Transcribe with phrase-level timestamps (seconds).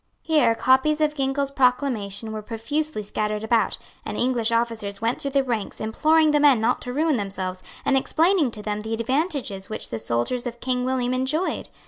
[0.23, 5.43] Here copies of Ginkell's proclamation were profusely scattered about; and English officers went through the
[5.43, 9.89] ranks imploring the men not to ruin themselves, and explaining to them the advantages which
[9.89, 11.69] the soldiers of King William enjoyed.